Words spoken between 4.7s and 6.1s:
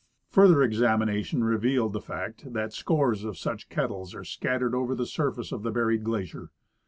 over the surface of the l:)uried